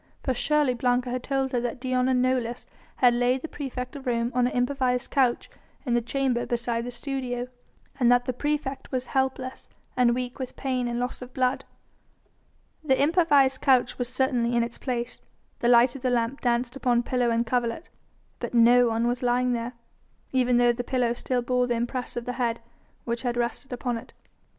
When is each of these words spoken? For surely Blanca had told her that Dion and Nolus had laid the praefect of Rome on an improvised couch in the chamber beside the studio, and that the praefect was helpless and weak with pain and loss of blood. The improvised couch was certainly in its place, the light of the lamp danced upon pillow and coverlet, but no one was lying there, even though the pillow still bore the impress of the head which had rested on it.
For 0.23 0.33
surely 0.33 0.73
Blanca 0.73 1.11
had 1.11 1.21
told 1.21 1.51
her 1.51 1.61
that 1.61 1.79
Dion 1.79 2.07
and 2.09 2.23
Nolus 2.23 2.65
had 2.95 3.13
laid 3.13 3.43
the 3.43 3.47
praefect 3.47 3.95
of 3.95 4.07
Rome 4.07 4.31
on 4.33 4.47
an 4.47 4.53
improvised 4.53 5.11
couch 5.11 5.47
in 5.85 5.93
the 5.93 6.01
chamber 6.01 6.43
beside 6.47 6.85
the 6.85 6.89
studio, 6.89 7.47
and 7.99 8.11
that 8.11 8.25
the 8.25 8.33
praefect 8.33 8.91
was 8.91 9.05
helpless 9.05 9.69
and 9.95 10.15
weak 10.15 10.39
with 10.39 10.55
pain 10.55 10.87
and 10.87 10.99
loss 10.99 11.21
of 11.21 11.35
blood. 11.35 11.65
The 12.83 12.99
improvised 12.99 13.61
couch 13.61 13.99
was 13.99 14.09
certainly 14.09 14.55
in 14.57 14.63
its 14.63 14.79
place, 14.79 15.19
the 15.59 15.67
light 15.67 15.93
of 15.95 16.01
the 16.01 16.09
lamp 16.09 16.41
danced 16.41 16.75
upon 16.75 17.03
pillow 17.03 17.29
and 17.29 17.45
coverlet, 17.45 17.89
but 18.39 18.55
no 18.55 18.87
one 18.87 19.05
was 19.05 19.21
lying 19.21 19.53
there, 19.53 19.73
even 20.31 20.57
though 20.57 20.73
the 20.73 20.83
pillow 20.83 21.13
still 21.13 21.43
bore 21.43 21.67
the 21.67 21.75
impress 21.75 22.17
of 22.17 22.25
the 22.25 22.33
head 22.41 22.59
which 23.05 23.21
had 23.21 23.37
rested 23.37 23.71
on 23.85 23.99
it. 23.99 24.13